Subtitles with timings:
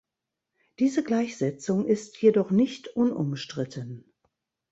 [0.79, 4.11] Diese Gleichsetzung ist jedoch nicht unumstritten.